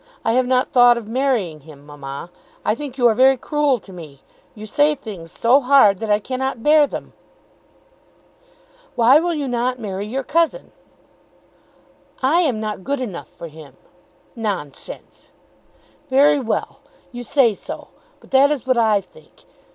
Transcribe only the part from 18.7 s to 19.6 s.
I think.